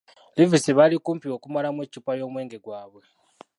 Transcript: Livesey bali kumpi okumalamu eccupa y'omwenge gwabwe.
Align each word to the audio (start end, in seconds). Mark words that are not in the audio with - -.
Livesey 0.37 0.75
bali 0.77 0.95
kumpi 1.05 1.27
okumalamu 1.35 1.79
eccupa 1.85 2.11
y'omwenge 2.19 2.57
gwabwe. 2.65 3.03